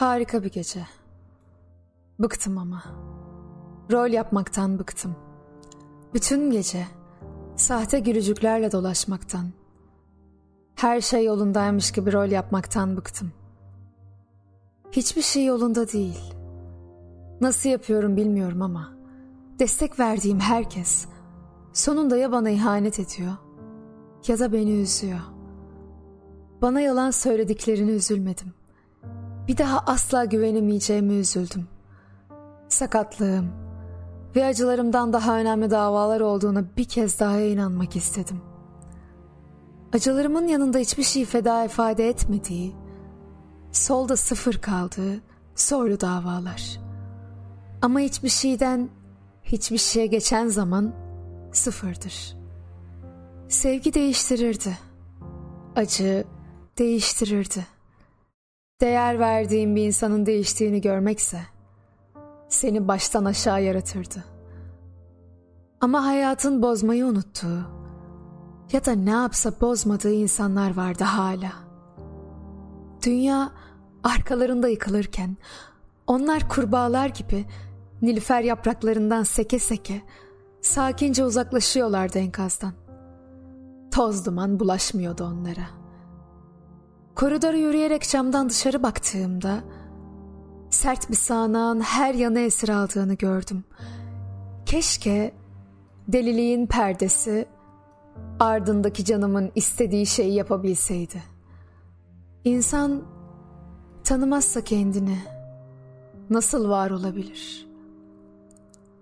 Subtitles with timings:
[0.00, 0.86] Harika bir gece.
[2.18, 2.82] Bıktım ama.
[3.92, 5.16] Rol yapmaktan bıktım.
[6.14, 6.86] Bütün gece
[7.56, 9.46] sahte gülücüklerle dolaşmaktan.
[10.74, 13.32] Her şey yolundaymış gibi rol yapmaktan bıktım.
[14.92, 16.34] Hiçbir şey yolunda değil.
[17.40, 18.92] Nasıl yapıyorum bilmiyorum ama
[19.58, 21.06] destek verdiğim herkes
[21.72, 23.32] sonunda ya bana ihanet ediyor
[24.26, 25.20] ya da beni üzüyor.
[26.62, 28.59] Bana yalan söylediklerini üzülmedim.
[29.50, 31.68] Bir daha asla güvenemeyeceğimi üzüldüm.
[32.68, 33.52] Sakatlığım
[34.36, 38.40] ve acılarımdan daha önemli davalar olduğuna bir kez daha inanmak istedim.
[39.92, 42.74] Acılarımın yanında hiçbir şey feda ifade etmediği,
[43.72, 45.20] solda sıfır kaldığı
[45.54, 46.80] soylu davalar.
[47.82, 48.88] Ama hiçbir şeyden
[49.44, 50.94] hiçbir şeye geçen zaman
[51.52, 52.36] sıfırdır.
[53.48, 54.78] Sevgi değiştirirdi.
[55.76, 56.24] Acı
[56.78, 57.79] değiştirirdi.
[58.80, 61.40] Değer verdiğin bir insanın değiştiğini görmekse
[62.48, 64.24] seni baştan aşağı yaratırdı.
[65.80, 67.64] Ama hayatın bozmayı unuttuğu
[68.72, 71.52] ya da ne yapsa bozmadığı insanlar vardı hala.
[73.06, 73.50] Dünya
[74.04, 75.36] arkalarında yıkılırken
[76.06, 77.44] onlar kurbağalar gibi
[78.02, 80.02] nilüfer yapraklarından seke seke
[80.60, 82.72] sakince uzaklaşıyorlardı enkazdan.
[83.90, 85.79] Toz duman bulaşmıyordu onlara.''
[87.20, 89.64] Koridoru yürüyerek camdan dışarı baktığımda
[90.70, 93.64] sert bir sağanağın her yanı esir aldığını gördüm.
[94.66, 95.34] Keşke
[96.08, 97.46] deliliğin perdesi
[98.38, 101.22] ardındaki canımın istediği şeyi yapabilseydi.
[102.44, 103.02] İnsan
[104.04, 105.18] tanımazsa kendini
[106.30, 107.66] nasıl var olabilir?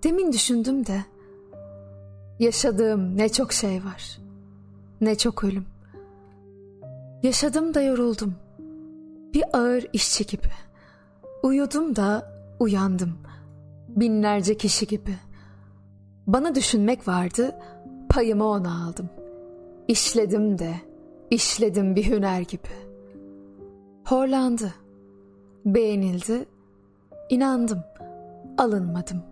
[0.02, 1.04] Demin düşündüm de
[2.38, 4.18] yaşadığım ne çok şey var.
[5.00, 5.66] Ne çok ölüm.
[7.22, 8.34] Yaşadım da yoruldum.
[9.34, 10.50] Bir ağır işçi gibi.
[11.42, 13.18] Uyudum da uyandım.
[13.88, 15.16] Binlerce kişi gibi.
[16.26, 17.56] Bana düşünmek vardı,
[18.08, 19.10] payımı ona aldım.
[19.88, 20.74] İşledim de,
[21.30, 22.68] işledim bir hüner gibi.
[24.04, 24.74] Horlandı,
[25.64, 26.46] beğenildi,
[27.30, 27.82] inandım,
[28.58, 29.22] alınmadım.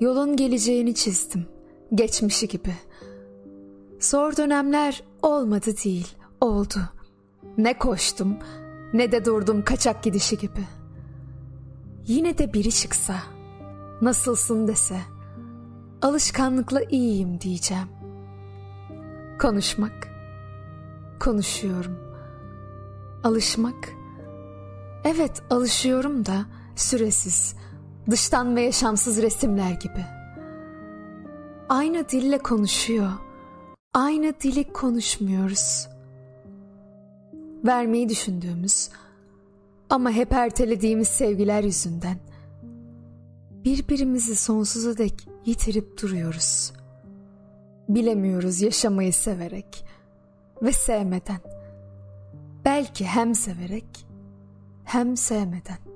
[0.00, 1.46] Yolun geleceğini çizdim,
[1.94, 2.74] geçmişi gibi.
[4.00, 6.78] Zor dönemler olmadı değil, oldu.
[7.58, 8.36] Ne koştum
[8.92, 10.66] ne de durdum kaçak gidişi gibi.
[12.06, 13.14] Yine de biri çıksa,
[14.02, 15.00] nasılsın dese,
[16.02, 17.88] alışkanlıkla iyiyim diyeceğim.
[19.40, 20.08] Konuşmak,
[21.20, 21.98] konuşuyorum.
[23.24, 23.88] Alışmak,
[25.04, 26.44] evet alışıyorum da
[26.76, 27.56] süresiz,
[28.10, 30.06] dıştan ve yaşamsız resimler gibi.
[31.68, 33.12] Aynı dille konuşuyor,
[33.94, 35.99] aynı dili konuşmuyoruz.''
[37.64, 38.90] Vermeyi düşündüğümüz
[39.90, 42.18] ama hep ertelediğimiz sevgiler yüzünden
[43.64, 46.72] birbirimizi sonsuza dek yitirip duruyoruz.
[47.88, 49.84] Bilemiyoruz yaşamayı severek
[50.62, 51.40] ve sevmeden.
[52.64, 54.06] Belki hem severek
[54.84, 55.89] hem sevmeden.